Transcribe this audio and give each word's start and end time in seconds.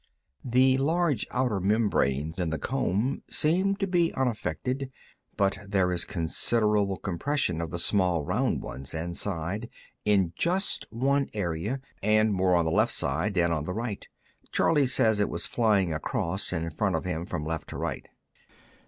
The 0.43 0.77
large 0.79 1.27
outer 1.29 1.59
membranes 1.59 2.39
in 2.39 2.49
the 2.49 2.57
comb 2.57 3.21
seem 3.29 3.75
to 3.75 3.85
be 3.85 4.11
unaffected, 4.15 4.91
but 5.37 5.59
there 5.67 5.91
is 5.91 6.05
considerable 6.05 6.97
compression 6.97 7.61
of 7.61 7.69
the 7.69 7.77
small 7.77 8.23
round 8.25 8.63
ones 8.63 8.95
inside, 8.95 9.69
in 10.03 10.33
just 10.35 10.87
one 10.89 11.29
area, 11.35 11.81
and 12.01 12.33
more 12.33 12.55
on 12.55 12.65
the 12.65 12.71
left 12.71 12.93
side 12.93 13.35
than 13.35 13.51
on 13.51 13.65
the 13.65 13.73
right. 13.75 14.07
Charley 14.51 14.87
says 14.87 15.19
it 15.19 15.29
was 15.29 15.45
flying 15.45 15.93
across 15.93 16.51
in 16.51 16.67
front 16.71 16.95
of 16.95 17.05
him 17.05 17.23
from 17.27 17.45
left 17.45 17.69
to 17.69 17.77
right." 17.77 18.07